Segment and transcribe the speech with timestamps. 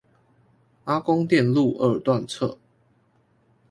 [0.85, 2.57] 阿公店路二段側